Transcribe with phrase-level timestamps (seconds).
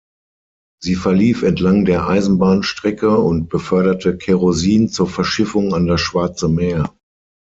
[0.81, 6.91] Sie verlief entlang der Eisenbahnstrecke und beförderte Kerosin zur Verschiffung an das Schwarze Meer.